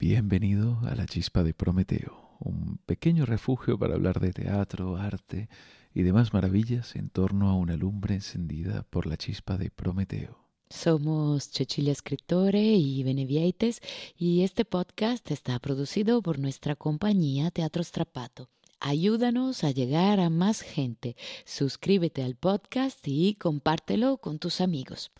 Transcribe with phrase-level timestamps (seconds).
[0.00, 5.50] Bienvenido a la chispa de Prometeo, un pequeño refugio para hablar de teatro, arte
[5.92, 10.38] y demás maravillas en torno a una lumbre encendida por la chispa de Prometeo.
[10.70, 13.82] Somos Cecilia Escritore y Benevieites
[14.16, 18.48] y este podcast está producido por nuestra compañía Teatro Strapato.
[18.80, 21.14] Ayúdanos a llegar a más gente.
[21.44, 25.10] Suscríbete al podcast y compártelo con tus amigos.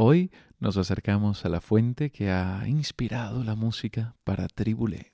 [0.00, 0.30] Hoy
[0.60, 5.12] nos acercamos a la fuente que ha inspirado la música para Tribulé.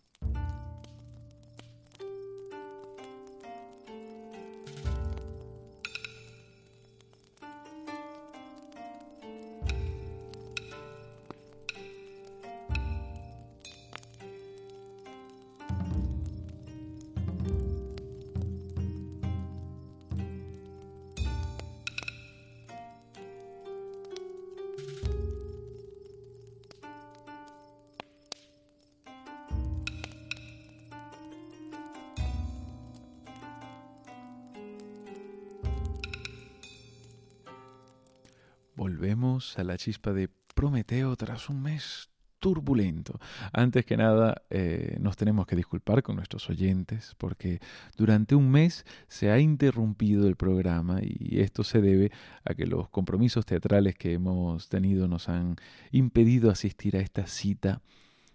[38.85, 43.19] Volvemos a la chispa de Prometeo tras un mes turbulento.
[43.51, 47.61] Antes que nada, eh, nos tenemos que disculpar con nuestros oyentes porque
[47.97, 52.13] durante un mes se ha interrumpido el programa y esto se debe
[52.45, 55.57] a que los compromisos teatrales que hemos tenido nos han
[55.91, 57.81] impedido asistir a esta cita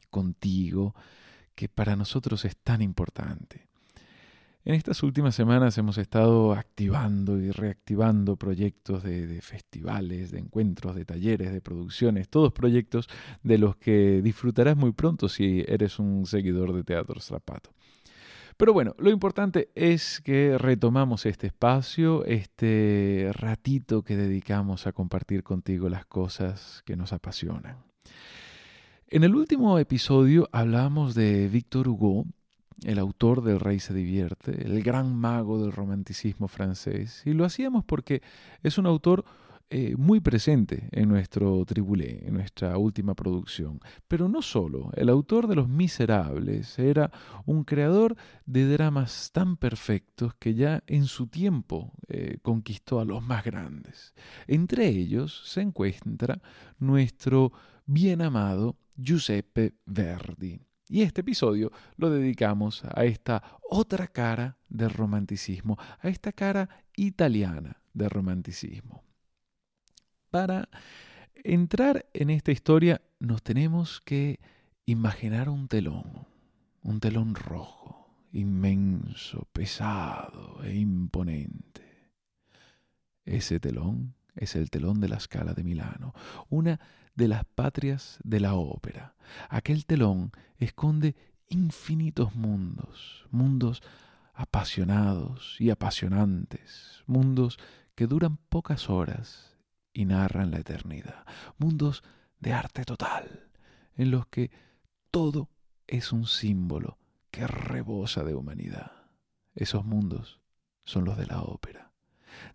[0.10, 0.96] contigo
[1.54, 3.69] que para nosotros es tan importante.
[4.66, 11.06] En estas últimas semanas hemos estado activando y reactivando proyectos de, festivales, de encuentros, de
[11.06, 13.08] talleres, de producciones, todos proyectos
[13.42, 17.72] de los que disfrutarás muy pronto si eres un seguidor de Teatro Strapato.
[18.58, 25.44] Pero bueno, lo importante es que retomamos este espacio, este ratito que dedicamos a compartir
[25.44, 27.78] contigo las cosas que nos apasionan.
[29.08, 32.26] En el último episodio hablamos de Victor Hugo
[32.84, 37.84] el autor del Rey se divierte, el gran mago del romanticismo francés, y lo hacíamos
[37.86, 38.22] porque
[38.64, 39.26] es un autor
[39.72, 43.80] eh, muy presente en nuestro Tribulé, en nuestra última producción.
[44.08, 47.12] Pero no solo, el autor de Los Miserables era
[47.46, 48.16] un creador
[48.48, 54.16] de dramas tan perfectos que ya en su tiempo eh, conquistó a los más grandes.
[54.48, 56.42] Entre ellos se encuentra
[56.80, 57.52] nuestro
[57.86, 60.69] bien amado Giuseppe Verdi.
[60.92, 67.78] Y este episodio lo dedicamos a esta otra cara del romanticismo, a esta cara italiana
[67.94, 69.04] del romanticismo.
[70.32, 70.68] Para
[71.36, 74.40] entrar en esta historia nos tenemos que
[74.86, 76.26] imaginar un telón,
[76.82, 81.84] un telón rojo, inmenso, pesado e imponente.
[83.26, 86.16] Ese telón es el telón de la Scala de Milano,
[86.50, 86.80] una
[87.20, 89.14] de las patrias de la ópera.
[89.50, 91.18] Aquel telón esconde
[91.50, 93.84] infinitos mundos, mundos
[94.34, 97.60] apasionados y apasionantes, mundos
[97.94, 99.58] que duran pocas horas
[99.92, 101.26] y narran la eternidad,
[101.58, 102.04] mundos
[102.40, 103.50] de arte total,
[103.98, 104.50] en los que
[105.12, 105.50] todo
[105.88, 106.98] es un símbolo
[107.32, 108.94] que rebosa de humanidad.
[109.56, 110.40] Esos mundos
[110.86, 111.92] son los de la ópera,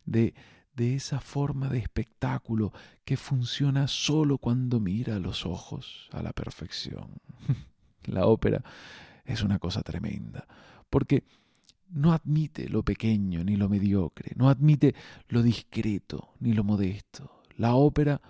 [0.07, 0.35] de
[0.75, 2.73] de esa forma de espectáculo
[3.05, 7.21] que funciona solo cuando mira los ojos a la perfección.
[8.05, 8.62] la ópera
[9.25, 10.47] es una cosa tremenda,
[10.91, 11.25] porque
[11.91, 14.95] no admite lo pequeño ni lo mediocre, no admite
[15.29, 17.43] lo discreto ni lo modesto.
[17.56, 18.21] La ópera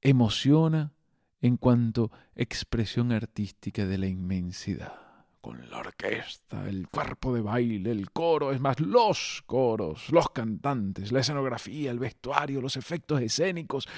[0.00, 0.92] emociona
[1.40, 5.07] en cuanto expresión artística de la inmensidad
[5.54, 11.20] la orquesta, el cuerpo de baile, el coro, es más, los coros, los cantantes, la
[11.20, 13.88] escenografía, el vestuario, los efectos escénicos.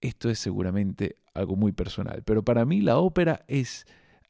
[0.00, 3.86] Esto es seguramente algo muy personal, pero para mí la ópera es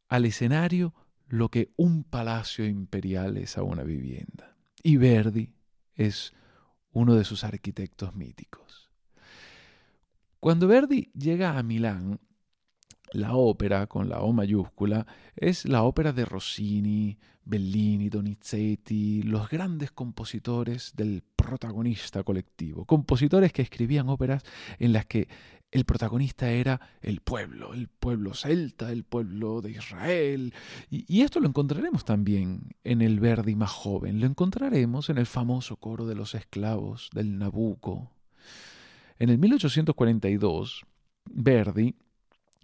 [0.09, 0.95] al escenario
[1.29, 4.57] lo que un palacio imperial es a una vivienda.
[4.83, 5.55] Y Verdi
[5.95, 6.33] es
[6.93, 8.91] uno de sus arquitectos míticos.
[10.41, 12.21] Cuando Verdi llega a Milán,
[13.13, 19.91] la ópera, con la O mayúscula, es la ópera de Rossini, Bellini, Donizetti, los grandes
[19.91, 24.43] compositores del protagonista colectivo, compositores que escribían óperas
[24.79, 25.29] en las que
[25.71, 30.53] el protagonista era el pueblo, el pueblo celta, el pueblo de Israel.
[30.91, 35.27] Y, y, esto lo encontraremos también en el Verdi más joven, lo encontraremos en el
[35.27, 38.11] famoso coro de los esclavos del Nabucco.
[39.19, 40.85] En el 1842,
[41.25, 41.95] Verdi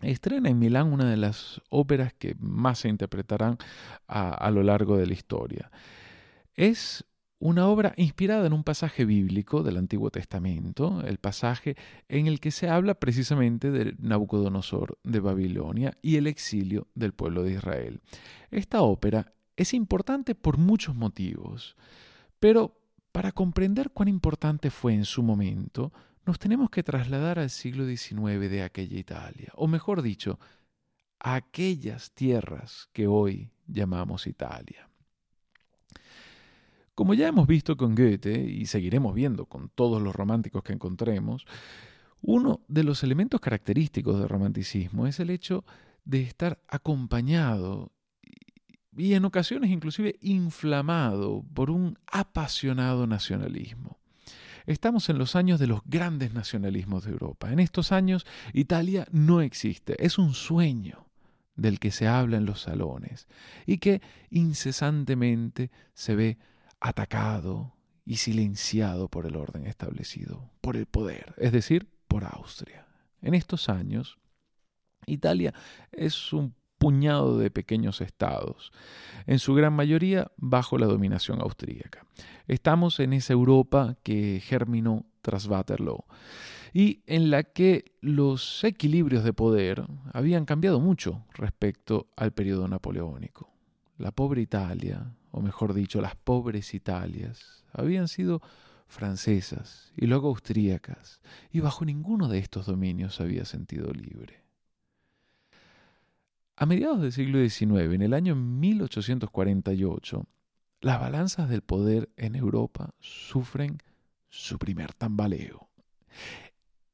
[0.03, 3.59] estrena en Milán una de las óperas que más se interpretarán
[4.07, 5.71] a, lo largo de la historia.
[6.55, 7.05] Es
[7.41, 11.77] una obra inspirada en un pasaje bíblico del Antiguo Testamento, el pasaje
[12.09, 17.45] en el que se habla precisamente de Nabucodonosor de Babilonia y el exilio del pueblo
[17.45, 18.01] de Israel.
[18.51, 21.77] Esta ópera es importante por muchos motivos,
[22.41, 22.77] pero
[23.13, 25.93] para comprender cuán importante fue en su momento,
[26.29, 30.39] nos tenemos que trasladar al siglo XIX de aquella Italia, o mejor dicho,
[31.19, 34.91] a aquellas tierras que hoy llamamos Italia.
[36.95, 41.47] Como ya hemos visto con Goethe y seguiremos viendo con todos los románticos que encontremos,
[42.21, 45.65] uno de los elementos característicos del romanticismo es el hecho
[46.05, 47.91] de estar acompañado
[48.95, 53.98] y en ocasiones inclusive inflamado por un apasionado nacionalismo.
[54.69, 57.51] Estamos en los años de los grandes nacionalismos de Europa.
[57.51, 61.07] En estos años Italia no existe, es un sueño
[61.57, 63.29] del que se habla en los salones
[63.65, 66.39] y que incesantemente se ve
[66.81, 72.87] atacado y silenciado por el orden establecido, por el poder, es decir, por Austria.
[73.23, 74.19] En estos años,
[75.07, 75.55] Italia
[75.93, 78.73] es un puñado de pequeños estados,
[79.27, 82.07] en su gran mayoría bajo la dominación austríaca.
[82.47, 86.05] Estamos en esa Europa que germinó tras Waterloo
[86.73, 93.51] y en la que los equilibrios de poder habían cambiado mucho respecto al periodo napoleónico.
[93.99, 98.41] La pobre Italia, o mejor dicho, las pobres Italias, habían sido
[98.87, 101.21] francesas y luego austríacas,
[101.51, 104.48] y bajo ninguno de estos dominios había sentido libre.
[106.61, 110.27] A mediados del siglo XIX, en el año 1848,
[110.81, 113.79] las balanzas del poder en Europa sufren
[114.29, 115.69] su primer tambaleo.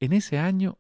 [0.01, 0.77] En ese año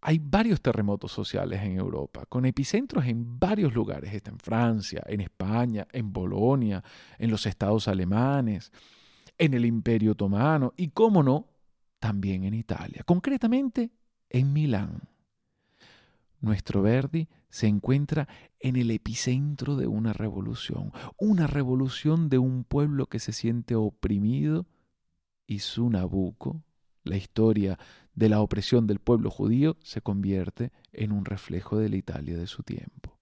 [0.00, 4.14] hay varios terremotos sociales en Europa, con epicentros en varios lugares.
[4.14, 6.84] Está en Francia, en España, en Bolonia,
[7.18, 8.70] en los estados alemanes,
[9.36, 11.48] en el Imperio Otomano y, cómo no,
[11.98, 13.90] también en Italia, concretamente
[14.30, 15.11] en Milán.
[16.42, 18.28] Nuestro Verdi se encuentra
[18.58, 24.66] en el epicentro de una revolución, una revolución de un pueblo que se siente oprimido
[25.46, 26.62] y su Nabucco,
[27.04, 27.78] la historia
[28.14, 32.48] de la opresión del pueblo judío se convierte en un reflejo de la Italia de
[32.48, 33.18] su tiempo.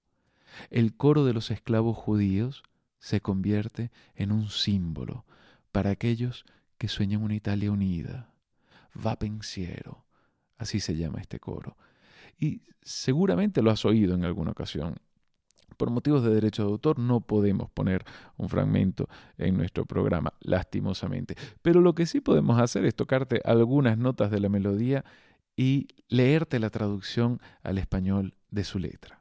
[0.70, 2.62] El coro de los esclavos judíos
[2.98, 5.26] se convierte en un símbolo
[5.72, 6.46] para aquellos
[6.78, 8.32] que sueñan una Italia unida.
[8.94, 10.06] Va pensiero,
[10.56, 11.76] así se llama este coro.
[12.40, 14.96] Y seguramente lo has oído en alguna ocasión
[15.80, 18.04] por motivos de derecho de autor no podemos poner
[18.36, 19.08] un fragmento
[19.38, 21.36] en nuestro programa, lastimosamente.
[21.62, 25.06] Pero lo que sí podemos hacer es tocarte algunas notas de la melodía
[25.56, 29.19] y leerte la traducción al español de su letra.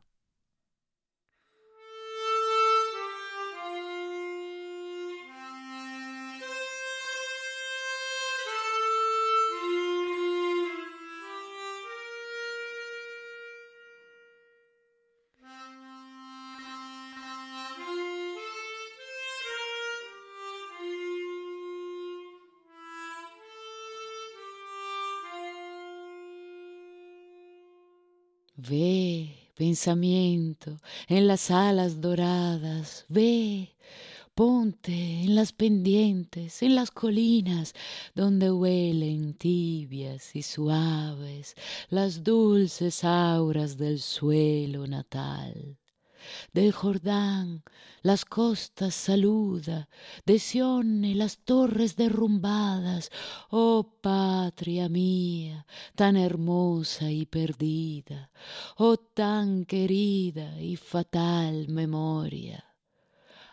[31.07, 33.75] En las alas doradas, ve,
[34.33, 37.73] ponte en las pendientes, en las colinas,
[38.15, 41.55] donde huelen tibias y suaves
[41.89, 45.77] las dulces auras del suelo natal
[46.53, 47.63] del Jordán
[48.01, 49.89] las costas saluda,
[50.25, 53.11] de Sione las torres derrumbadas,
[53.49, 58.31] oh patria mía, tan hermosa y perdida,
[58.77, 62.63] oh tan querida y fatal memoria.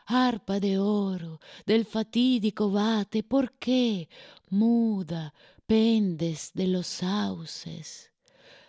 [0.07, 4.09] Arpa de oro del fatídico bate, ¿por qué,
[4.51, 5.35] muda,
[5.67, 8.13] pendes de los sauces?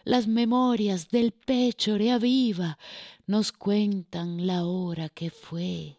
[0.08, 2.78] Las memorias del pecho reaviva,
[3.26, 5.98] nos cuentan la hora que fue.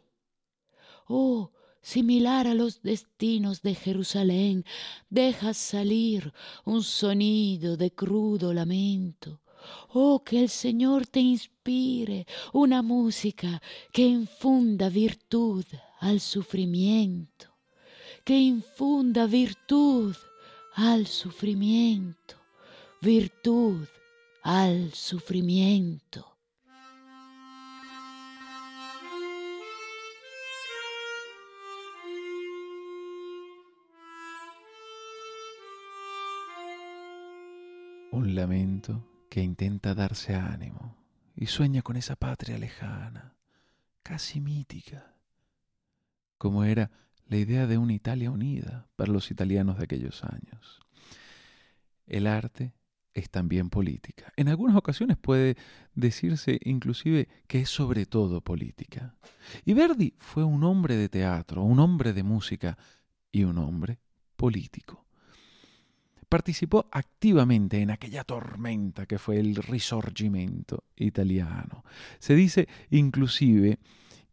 [1.09, 4.65] Oh, similar a los destinos de Jerusalén,
[5.11, 6.33] dejas salir
[6.65, 9.43] un sonido de crudo lamento.
[9.91, 13.61] Oh, que el Señor te inspire una música
[13.93, 15.67] que infunda virtud
[16.01, 17.59] al sufrimiento,
[18.25, 20.17] que infunda virtud
[20.77, 22.37] al sufrimiento,
[23.03, 23.87] virtud
[24.51, 26.39] al sufrimiento.
[38.11, 40.97] un lamento que intenta darse ánimo
[41.37, 43.35] y sueña con esa patria lejana,
[44.03, 45.15] casi mítica,
[46.39, 46.91] como era
[47.27, 50.81] la idea de una Italia unida para los italianos de aquellos años.
[52.07, 52.73] El arte
[53.19, 54.33] es también política.
[54.37, 55.57] En algunas ocasiones puede
[55.95, 59.15] decirse inclusive que es sobre todo política.
[59.65, 62.79] Y Verdi fue un hombre de teatro, un hombre de música
[63.31, 63.99] y un hombre
[64.37, 65.05] político.
[66.29, 71.85] Participó activamente en aquella tormenta que fue el Risorgimento italiano.
[72.19, 73.79] Se dice inclusive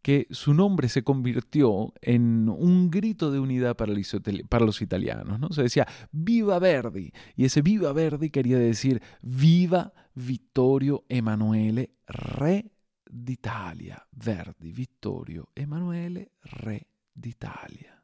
[0.02, 5.40] que su nombre se convirtió en un grito de unidad para los, italianos.
[5.40, 5.50] ¿no?
[5.50, 12.70] Se decía Viva Verdi, y ese Viva Verdi quería decir Viva Vittorio Emanuele, re
[13.10, 14.06] d'Italia.
[14.12, 18.02] Verdi, Vittorio Emanuele, re d'Italia.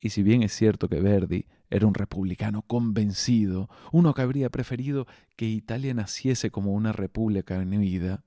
[0.00, 5.06] Y si bien es cierto que Verdi era un republicano convencido, uno que habría preferido
[5.36, 8.24] que Italia naciese como una república unida,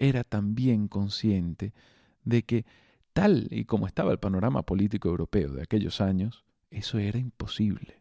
[0.00, 1.74] era también consciente
[2.24, 2.64] de que,
[3.12, 8.00] tal y como estaba el panorama político europeo de aquellos años, eso era imposible.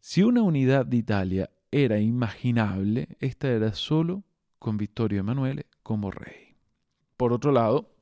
[0.00, 4.22] Si una unidad de Italia era imaginable, esta era solo
[4.58, 6.56] con Vittorio Emanuele como rey.
[7.16, 7.94] Por otro lado,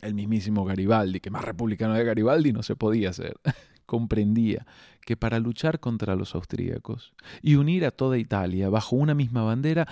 [0.00, 3.36] el mismísimo Garibaldi, que más republicano de Garibaldi no se podía hacer,
[3.86, 4.66] comprendía
[5.02, 9.86] que para luchar contra los austríacos y unir a toda Italia bajo una misma bandera,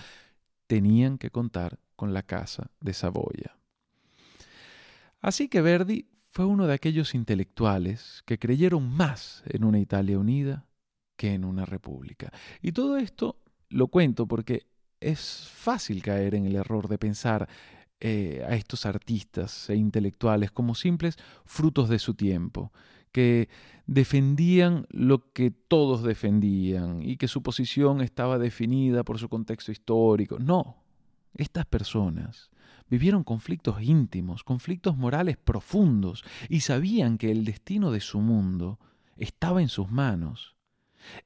[0.67, 3.59] tenían que contar con la Casa de Saboya.
[5.21, 10.65] Así que Verdi fue uno de aquellos intelectuales que creyeron más en una Italia unida
[11.15, 12.33] que en una república.
[12.63, 13.37] Y todo esto
[13.69, 14.67] lo cuento porque
[14.99, 17.47] es fácil caer en el error de pensar
[18.01, 22.73] eh, a estos artistas e intelectuales como simples frutos de su tiempo,
[23.13, 23.51] que
[23.87, 30.39] defendían lo que todos defendían y que su posición estaba definida por su contexto histórico.
[30.39, 30.81] No,
[31.35, 32.51] estas personas
[32.89, 38.79] vivieron conflictos íntimos, conflictos morales profundos, y sabían que el destino de su mundo
[39.17, 40.57] estaba en sus manos,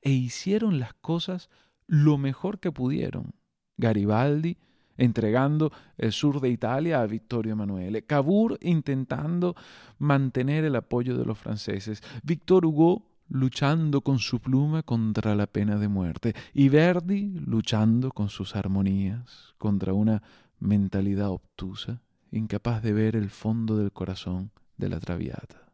[0.03, 1.49] e hicieron las cosas
[1.87, 3.35] lo mejor que pudieron.
[3.77, 4.57] Garibaldi
[4.97, 9.57] entregando el sur de Italia a Vittorio Emanuele, Cavour intentando
[9.99, 15.77] mantener el apoyo de los franceses, Victor Hugo luchando con su pluma contra la pena
[15.77, 20.23] de muerte y Verdi luchando con sus armonías contra una
[20.59, 25.65] mentalidad obtusa, incapaz de ver el fondo del corazón de la Traviata.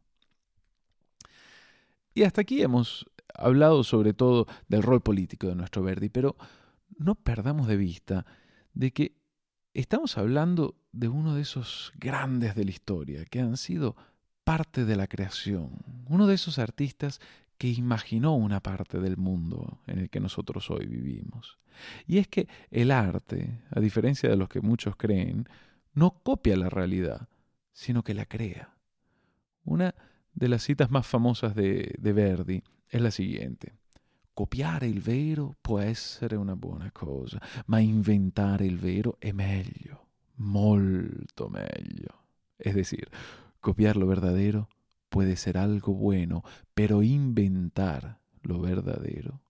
[2.15, 6.37] Y hasta aquí hemos hablado sobre todo del rol político de nuestro Verdi, pero
[6.99, 8.27] no perdamos de vista
[8.75, 9.17] de que
[9.75, 13.97] estamos hablando de uno de esos grandes de la historia que han sido
[14.45, 15.71] parte de la creación,
[16.09, 17.21] uno de esos artistas
[17.59, 21.59] que imaginó una parte del mundo en el que nosotros hoy vivimos.
[22.07, 25.47] Y es que el arte, a diferencia de los que muchos creen,
[25.93, 27.29] no copia la realidad,
[27.73, 28.75] sino que la crea.
[29.65, 29.95] Una
[30.33, 33.75] de las citas más famosas de, de Verdi es la siguiente.
[34.33, 40.07] Copiare il vero può essere una buona cosa, ma inventare il vero è meglio,
[40.37, 42.25] molto meglio.
[42.57, 43.09] Es decir,
[43.61, 44.69] copiar lo verdadero
[45.09, 46.43] puede ser algo bueno,
[46.75, 49.43] pero inventar lo verdadero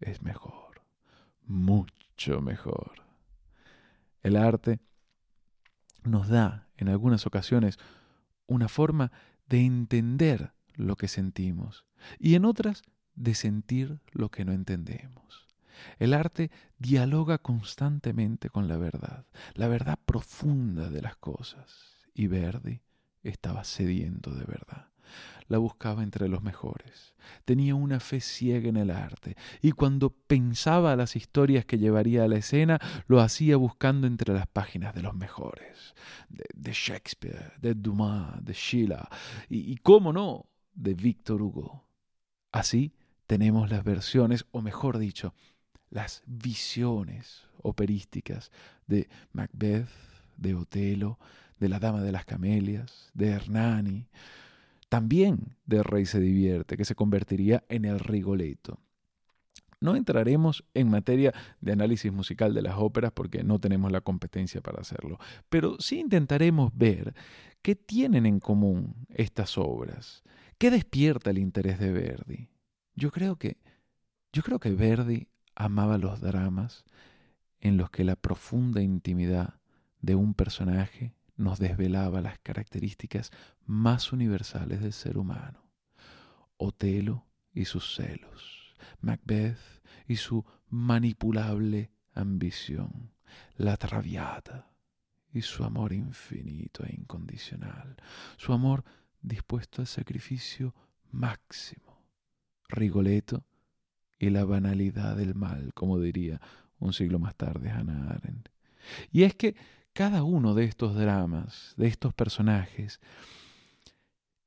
[0.00, 0.82] es mejor,
[1.44, 3.04] mucho mejor.
[4.22, 4.80] El arte
[6.04, 7.78] nos da en algunas ocasiones
[8.46, 9.12] una forma
[9.48, 11.84] de entender lo que sentimos
[12.18, 12.82] y en otras
[13.14, 15.46] de sentir lo que no entendemos.
[15.98, 22.80] El arte dialoga constantemente con la verdad, la verdad profunda de las cosas, y Verdi
[23.22, 24.88] estaba sediento de verdad
[25.48, 27.14] la buscaba entre los mejores.
[27.44, 32.28] Tenía una fe ciega en el arte, y cuando pensaba las historias que llevaría a
[32.28, 35.94] la escena, lo hacía buscando entre las páginas de los mejores,
[36.28, 39.08] de, Shakespeare, de Dumas, de Schiller,
[39.48, 41.84] y, y cómo no, de Victor Hugo.
[42.52, 42.94] Así
[43.26, 45.34] tenemos las versiones, o mejor dicho,
[45.90, 48.50] las visiones operísticas
[48.86, 49.88] de Macbeth,
[50.36, 51.18] de Otelo,
[51.58, 54.06] de la Dama de las Camelias, de Hernani,
[54.88, 58.80] también de Rey se divierte, que se convertiría en el Rigoletto.
[59.80, 64.60] No entraremos en materia de análisis musical de las óperas porque no tenemos la competencia
[64.60, 67.14] para hacerlo, pero sí intentaremos ver
[67.62, 70.24] qué tienen en común estas obras,
[70.58, 72.48] qué despierta el interés de Verdi.
[72.94, 73.58] Yo creo que
[74.32, 76.84] yo creo que Verdi amaba los dramas
[77.60, 79.54] en los que la profunda intimidad
[80.00, 83.30] de un personaje nos desvelaba las características
[83.64, 85.64] más universales del ser humano.
[86.58, 89.58] Otelo y sus celos, Macbeth
[90.06, 93.12] y su manipulable ambición,
[93.56, 94.72] la Traviata
[95.32, 97.96] y su amor infinito e incondicional,
[98.36, 98.84] su amor
[99.22, 100.74] dispuesto al sacrificio
[101.10, 102.02] máximo.
[102.68, 103.44] Rigoletto
[104.18, 106.40] y la banalidad del mal, como diría
[106.80, 108.48] un siglo más tarde Hannah Arendt.
[109.12, 109.54] Y es que
[109.98, 113.00] cada uno de estos dramas, de estos personajes,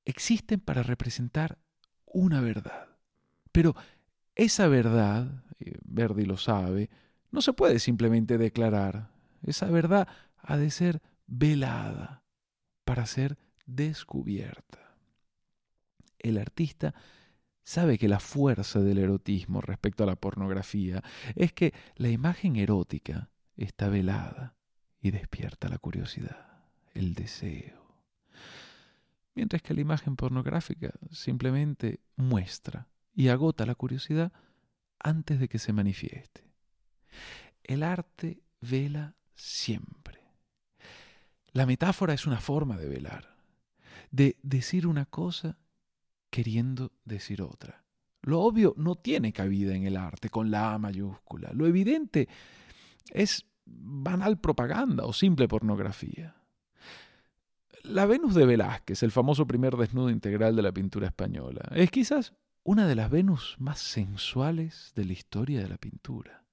[0.05, 1.57] existen para representar
[2.05, 2.87] una verdad.
[3.51, 3.75] Pero
[4.33, 5.43] esa verdad,
[5.83, 6.89] Verdi lo sabe,
[7.31, 9.11] no se puede simplemente declarar.
[9.43, 12.23] Esa verdad ha de ser velada
[12.85, 14.95] para ser descubierta.
[16.17, 16.95] El artista
[17.61, 21.03] sabe que la fuerza del erotismo respecto a la pornografía
[21.35, 24.55] es que la imagen erótica está velada
[25.01, 27.81] y despierta la curiosidad, el deseo.
[29.33, 34.31] Mientras que la imagen pornográfica simplemente muestra y agota la curiosidad
[34.99, 36.43] antes de que se manifieste.
[37.63, 40.21] El arte vela siempre.
[41.53, 43.35] La metáfora es una forma de velar,
[44.11, 45.57] de decir una cosa
[46.29, 47.83] queriendo decir otra.
[48.21, 51.51] Lo obvio no tiene cabida en el arte con la A mayúscula.
[51.53, 52.29] Lo evidente
[53.11, 56.35] es banal propaganda o simple pornografía.
[57.83, 62.33] La Venus de Velázquez, el famoso primer desnudo integral de la pintura española, es quizás
[62.63, 66.43] una de las Venus más sensuales de la historia de la pintura.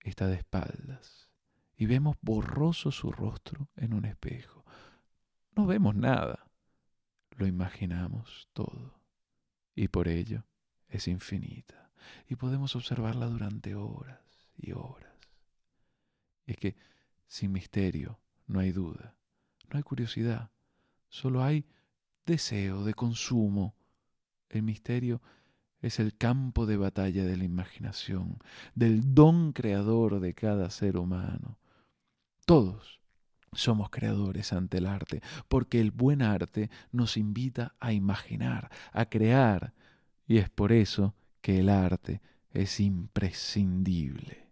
[0.00, 1.28] Está de espaldas
[1.76, 4.64] y vemos borroso su rostro en un espejo.
[5.54, 6.48] No vemos nada
[7.38, 9.00] lo imaginamos todo.
[9.74, 10.44] Y por ello
[10.88, 11.90] es infinita.
[12.28, 14.20] Y podemos observarla durante horas
[14.56, 15.07] y horas.
[16.48, 16.76] Es que
[17.26, 19.14] sin misterio no hay duda,
[19.70, 20.50] no hay curiosidad,
[21.10, 21.66] solo hay
[22.24, 23.76] deseo de consumo.
[24.48, 25.20] El misterio
[25.82, 28.38] es el campo de batalla de la imaginación,
[28.74, 31.58] del don creador de cada ser humano.
[32.46, 33.02] Todos
[33.52, 39.74] somos creadores ante el arte, porque el buen arte nos invita a imaginar, a crear,
[40.26, 44.47] y es por eso que el arte es imprescindible.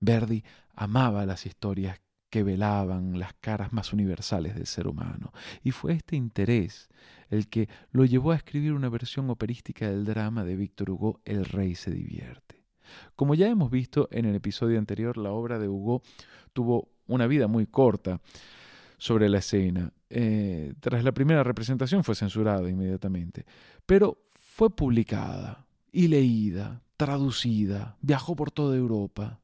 [0.00, 2.00] Verdi amaba las historias
[2.30, 6.88] que velaban las caras más universales del ser humano, y fue este interés
[7.30, 11.44] el que lo llevó a escribir una versión operística del drama de Víctor Hugo El
[11.44, 12.64] rey se divierte.
[13.14, 16.02] Como ya hemos visto en el episodio anterior, la obra de Hugo
[16.52, 18.20] tuvo una vida muy corta
[18.96, 19.92] sobre la escena.
[20.10, 23.44] Eh, tras la primera representación fue censurada inmediatamente,
[23.84, 29.40] pero fue publicada y leída, traducida, viajó por toda Europa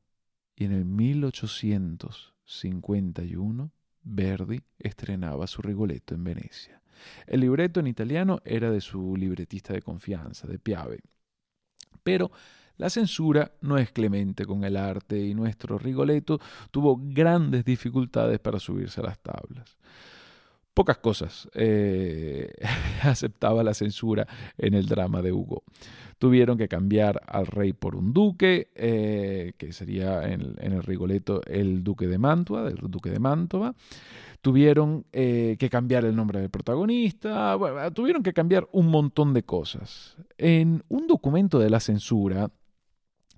[0.56, 3.70] y en el 1851
[4.02, 6.82] Verdi estrenaba su Rigoletto en Venecia.
[7.26, 11.00] El libreto en italiano era de su libretista de confianza, de Piave,
[12.02, 12.30] pero
[12.76, 16.40] la censura no es clemente con el arte y nuestro Rigoletto
[16.70, 19.76] tuvo grandes dificultades para subirse a las tablas.
[20.74, 22.52] Pocas cosas eh,
[23.02, 24.26] aceptaba la censura
[24.58, 25.62] en el drama de Hugo.
[26.18, 31.84] Tuvieron que cambiar al rey por un duque, eh, que sería en, el Rigoletto el
[31.84, 33.74] duque de Mantua, del duque de Mantova
[34.42, 37.56] tuvieron eh, que cambiar el nombre del protagonista,
[37.94, 40.18] tuvieron que cambiar un montón de cosas.
[40.36, 42.50] En un documento de la censura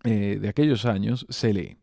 [0.03, 1.77] de aquellos años se lee,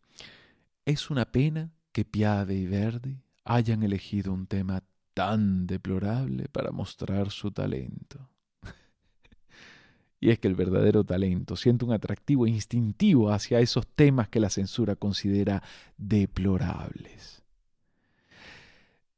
[0.85, 7.29] es una pena que Piave y Verdi hayan elegido un tema tan deplorable para mostrar
[7.31, 8.29] su talento.
[10.19, 14.49] y es que el verdadero talento siente un atractivo instintivo hacia esos temas que la
[14.49, 15.61] censura considera
[15.97, 17.42] deplorables.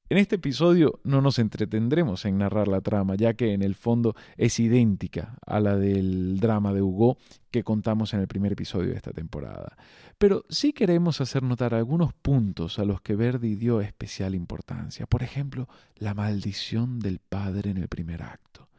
[0.08, 4.16] En este episodio no nos entretendremos en narrar la trama, ya que en el fondo
[4.38, 7.18] es idéntica a la del drama de Hugo
[7.50, 9.76] que contamos en el primer episodio de esta temporada.
[10.20, 15.08] Pero sí queremos hacer notar algunos puntos a los que Verdi dio especial importancia.
[15.08, 18.70] Por ejemplo, la maldición del padre en el primer acto.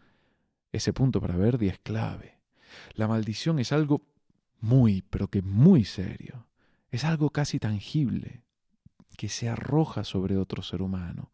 [0.71, 2.39] Ese punto para Verdi es clave.
[2.95, 4.07] La maldición es algo
[4.61, 6.47] muy, pero que muy serio.
[6.93, 8.46] Es algo casi tangible
[9.17, 11.33] que se arroja sobre otro ser humano.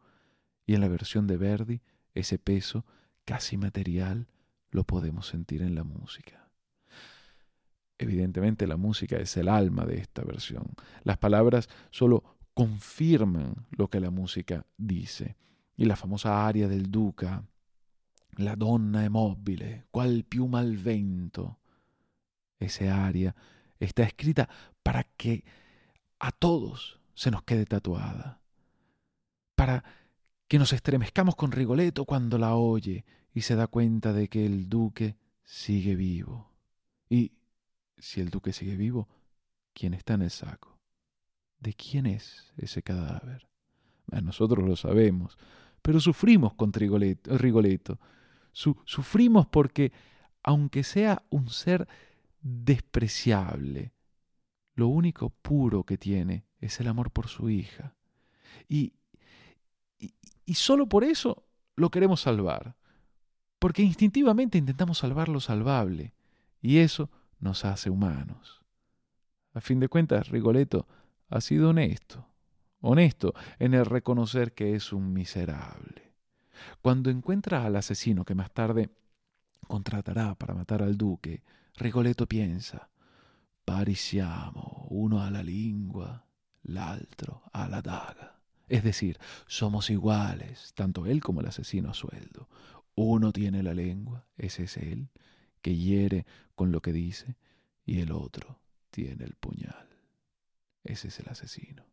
[0.66, 1.80] Y en la versión de Verdi,
[2.14, 2.84] ese peso
[3.24, 4.28] casi material
[4.70, 6.50] lo podemos sentir en la música.
[7.98, 10.72] Evidentemente la música es el alma de esta versión.
[11.04, 15.36] Las palabras solo confirman lo que la música dice.
[15.76, 17.44] Y la famosa aria del Duca,
[18.36, 21.58] la donna è mobile, cual piuma al vento,
[22.58, 23.34] ese aria
[23.78, 24.48] está escrita
[24.82, 25.44] para que
[26.18, 28.40] a todos se nos quede tatuada,
[29.54, 29.84] para
[30.48, 34.68] que nos estremezcamos con Rigoletto cuando la oye y se da cuenta de que el
[34.68, 36.50] duque sigue vivo.
[37.08, 37.32] Y
[37.98, 39.08] si el duque sigue vivo,
[39.72, 40.78] ¿quién está en el saco?
[41.58, 43.48] ¿De quién es ese cadáver?
[44.22, 45.38] Nosotros lo sabemos,
[45.80, 47.98] pero sufrimos con Rigoletto.
[48.52, 49.92] sufrimos porque,
[50.42, 51.88] aunque sea un ser
[52.42, 53.92] despreciable,
[54.74, 57.94] lo único puro que tiene es el amor por su hija.
[58.68, 58.94] Y,
[59.98, 61.44] y, solo por eso
[61.76, 62.76] lo queremos salvar,
[63.58, 66.14] porque instintivamente intentamos salvar lo salvable,
[66.60, 68.62] y eso nos hace humanos.
[69.54, 70.86] A fin de cuentas, Rigoletto
[71.28, 72.26] ha sido honesto,
[72.80, 76.12] honesto en el reconocer que es un miserable.
[76.80, 78.90] Cuando encuentra al asesino que más tarde
[79.66, 81.42] contratará para matar al duque,
[81.76, 82.90] Rigoletto piensa,
[83.64, 86.24] pari siamo, uno alla lingua,
[86.62, 88.40] l'altro alla daga.
[88.68, 92.48] Es decir, somos iguales, tanto él como el asesino a sueldo.
[92.94, 95.10] Uno tiene la lengua, ese es él,
[95.60, 97.36] que hiere con lo que dice,
[97.84, 99.88] y el otro tiene el puñal.
[100.84, 101.84] Ese es el asesino.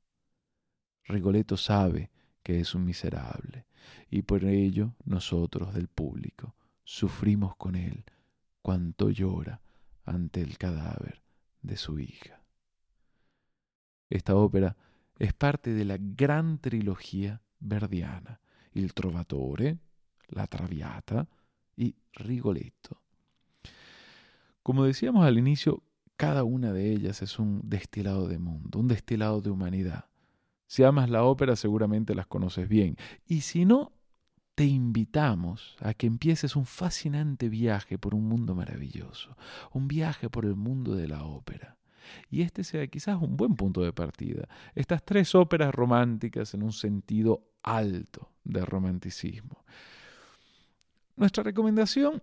[1.05, 2.11] Rigoletto sabe
[2.43, 3.65] que es un miserable,
[4.09, 8.03] y por ello nosotros del público sufrimos con él
[8.61, 9.61] cuanto llora
[10.05, 11.21] ante el cadáver
[11.61, 12.41] de su hija.
[14.09, 14.75] Esta ópera
[15.17, 18.39] es parte de la gran trilogía verdiana,
[18.73, 19.77] Il Trovatore,
[20.27, 21.27] La Traviata
[21.75, 23.01] y Rigoletto.
[24.63, 25.83] Como decíamos al inicio,
[26.15, 30.05] cada una de ellas es un destilado de mundo, un destilado de humanidad.
[30.67, 32.95] Si amas la ópera seguramente las conoces bien.
[33.25, 33.91] Y si no,
[34.59, 39.37] te invitamos a que empieces un fascinante viaje por un mundo maravilloso,
[39.71, 41.77] un viaje por el mundo de la ópera.
[42.29, 44.49] Y este sea quizás un buen punto de partida.
[44.75, 49.63] Estas tres óperas románticas en un sentido alto de romanticismo.
[51.15, 52.21] Nuestra recomendación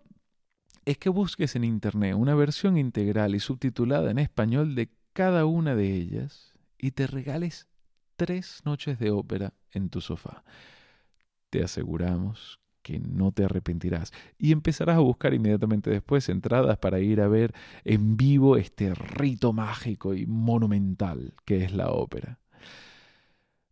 [0.85, 5.75] es que busques en Internet una versión integral y subtitulada en español de cada una
[5.75, 7.66] de ellas y te regales
[8.16, 10.44] tres noches de ópera en tu sofá
[11.57, 17.23] te aseguramos que no te arrepentirás y empezarás a buscar inmediatamente después entradas para ir
[17.23, 22.38] a ver en vivo este rito mágico y monumental que es la ópera.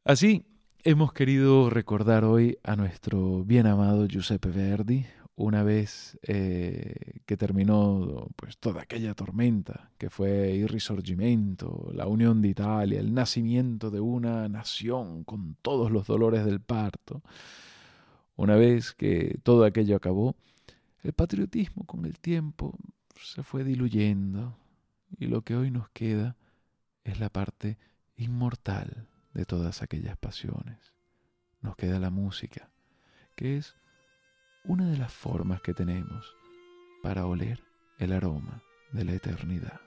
[0.02, 0.46] Así,
[0.82, 5.04] hemos querido recordar hoy a nuestro bien amado Giuseppe Verdi,
[5.36, 12.40] una vez eh, que terminó pues toda aquella tormenta que fue il risorgimento, la unión
[12.40, 17.22] de Italia, el nacimiento de una nación con todos los dolores del parto.
[18.36, 20.36] Una vez que todo aquello acabó,
[21.02, 22.76] el patriotismo con el tiempo
[23.20, 24.56] se fue diluyendo
[25.18, 26.36] y lo que hoy nos queda
[27.04, 27.78] es la parte
[28.16, 30.92] inmortal de todas aquellas pasiones.
[31.60, 32.70] Nos queda la música,
[33.36, 33.76] que es
[34.64, 36.34] una de las formas que tenemos
[37.02, 37.62] para oler
[37.98, 39.83] el aroma de la eternidad.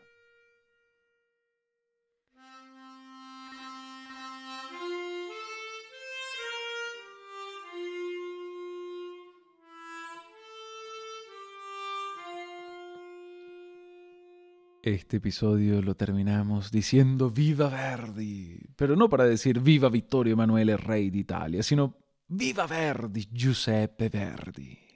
[14.87, 21.09] Este episodio lo terminamos diciendo Viva Verdi, pero no para decir Viva Vittorio Emanuele Rey
[21.09, 21.97] d'Italia, sino
[22.27, 24.86] Viva Verdi, Giuseppe Verdi.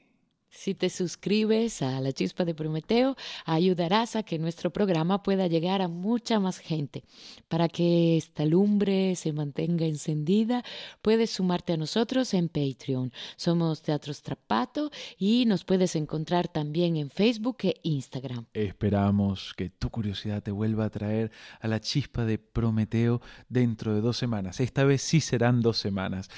[0.54, 5.82] Si te suscribes a La Chispa de Prometeo, ayudarás a que nuestro programa pueda llegar
[5.82, 7.06] a mucha más gente.
[7.48, 10.64] Para que esta lumbre se mantenga encendida,
[11.02, 13.14] puedes sumarte a nosotros en Patreon.
[13.38, 18.46] Somos Teatro Strapato y nos puedes encontrar también en Facebook e Instagram.
[18.54, 24.02] Esperamos que tu curiosidad te vuelva a traer a La Chispa de Prometeo dentro de
[24.02, 24.60] dos semanas.
[24.60, 26.30] Esta vez sí serán dos semanas.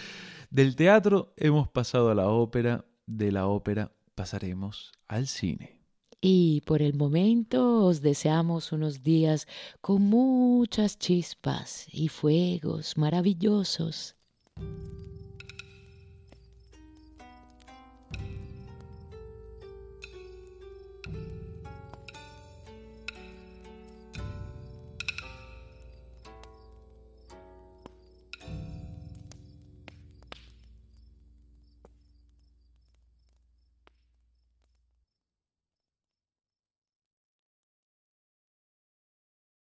[0.52, 5.80] Del teatro hemos pasado a la ópera, de la ópera pasaremos al cine.
[6.22, 9.46] Y por el momento os deseamos unos días
[9.82, 14.16] con muchas chispas y fuegos maravillosos.